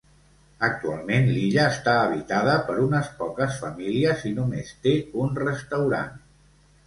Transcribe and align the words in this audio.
Actualment, 0.67 1.27
l'illa 1.33 1.65
està 1.73 1.91
habitada 2.05 2.55
per 2.69 2.77
unes 2.85 3.11
poques 3.19 3.59
famílies 3.65 4.25
i 4.29 4.33
només 4.41 4.73
té 4.87 4.95
un 5.25 5.37
restaurant. 5.47 6.19